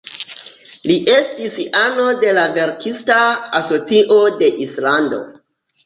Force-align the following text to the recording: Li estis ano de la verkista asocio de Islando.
Li 0.91 0.95
estis 1.15 1.59
ano 1.83 2.07
de 2.25 2.33
la 2.39 2.47
verkista 2.57 3.21
asocio 3.63 4.21
de 4.43 4.55
Islando. 4.69 5.27